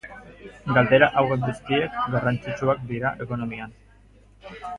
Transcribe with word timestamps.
Galdera 0.77 1.09
hauek 1.21 1.43
guztiek 1.49 1.99
garrantzitsuak 2.15 2.83
dira 2.93 3.13
ekonomian. 3.27 3.79